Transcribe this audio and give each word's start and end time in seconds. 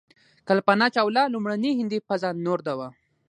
کلپنا 0.47 0.87
چاوله 0.95 1.21
لومړنۍ 1.33 1.71
هندۍ 1.79 1.99
فضانورده 2.07 2.73
وه. 2.79 2.87